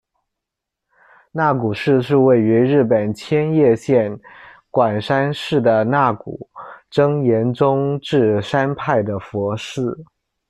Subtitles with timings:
[1.31, 4.19] 那古寺是位于日本千叶县
[4.71, 6.49] 馆山市的那古，
[6.89, 10.03] 真言宗智山派的佛寺。